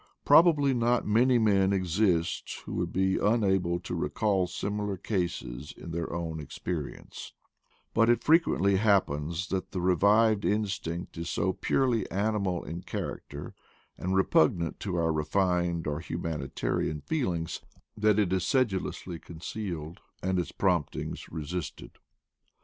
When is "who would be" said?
2.65-3.19